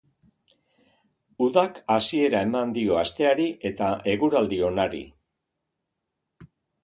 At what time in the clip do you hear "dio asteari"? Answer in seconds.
2.77-3.45